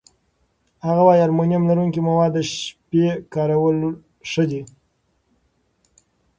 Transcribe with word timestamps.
هغه 0.85 1.01
وايي 1.07 1.23
المونیم 1.27 1.63
لرونکي 1.69 2.01
مواد 2.07 2.31
د 2.35 2.37
شپې 2.51 3.05
کارول 3.33 3.77
ښه 4.29 4.43
دي. 4.49 4.61